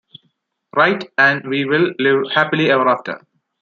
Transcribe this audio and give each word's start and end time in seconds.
Right, 0.75 1.11
and 1.19 1.47
we 1.47 1.65
will 1.65 1.91
live 1.99 2.31
happily 2.33 2.71
ever 2.71 2.87
after. 2.87 3.21